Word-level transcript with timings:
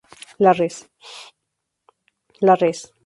La 0.45 0.53
Res. 2.53 2.79